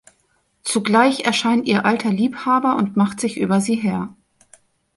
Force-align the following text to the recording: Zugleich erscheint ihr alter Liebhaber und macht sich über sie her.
Zugleich 0.63 1.25
erscheint 1.27 1.67
ihr 1.67 1.85
alter 1.85 2.09
Liebhaber 2.09 2.75
und 2.75 2.97
macht 2.97 3.19
sich 3.19 3.37
über 3.37 3.61
sie 3.61 3.75
her. 3.75 4.11